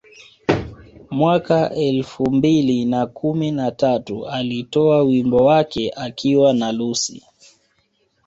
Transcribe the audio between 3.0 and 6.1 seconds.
kumi na tatu alitoa wimbo wake